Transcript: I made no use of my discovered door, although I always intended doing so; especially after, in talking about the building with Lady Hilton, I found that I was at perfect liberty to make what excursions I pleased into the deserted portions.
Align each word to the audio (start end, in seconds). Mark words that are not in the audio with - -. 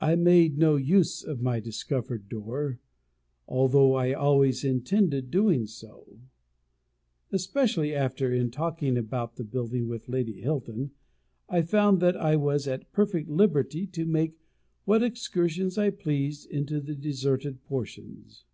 I 0.00 0.14
made 0.16 0.56
no 0.56 0.76
use 0.76 1.22
of 1.22 1.42
my 1.42 1.60
discovered 1.60 2.30
door, 2.30 2.78
although 3.46 3.92
I 3.94 4.14
always 4.14 4.64
intended 4.64 5.30
doing 5.30 5.66
so; 5.66 6.18
especially 7.30 7.94
after, 7.94 8.32
in 8.32 8.50
talking 8.50 8.96
about 8.96 9.36
the 9.36 9.44
building 9.44 9.86
with 9.86 10.08
Lady 10.08 10.40
Hilton, 10.40 10.92
I 11.46 11.60
found 11.60 12.00
that 12.00 12.16
I 12.16 12.36
was 12.36 12.66
at 12.66 12.90
perfect 12.90 13.28
liberty 13.28 13.86
to 13.88 14.06
make 14.06 14.38
what 14.86 15.02
excursions 15.02 15.76
I 15.76 15.90
pleased 15.90 16.50
into 16.50 16.80
the 16.80 16.94
deserted 16.94 17.62
portions. 17.64 18.46